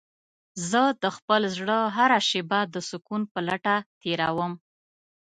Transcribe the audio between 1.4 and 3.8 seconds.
زړه هره شېبه د سکون په لټه